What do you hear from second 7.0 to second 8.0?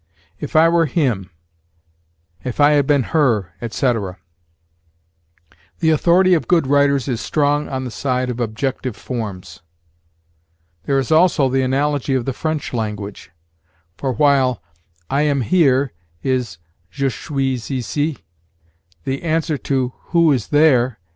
is strong on the